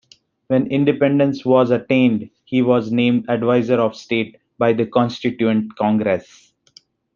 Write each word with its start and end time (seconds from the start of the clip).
When 0.47 0.65
independence 0.71 1.45
was 1.45 1.69
attained, 1.69 2.31
he 2.43 2.63
was 2.63 2.91
named 2.91 3.29
advisor 3.29 3.75
of 3.75 3.95
state 3.95 4.37
by 4.57 4.73
the 4.73 4.87
constituent 4.87 5.75
congress. 5.75 6.51